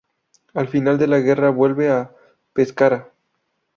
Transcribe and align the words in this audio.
Al 0.55 0.67
final 0.67 0.97
de 0.97 1.05
la 1.05 1.19
guerra 1.19 1.51
vuelve 1.51 1.91
a 1.91 2.11
Pescara. 2.53 3.13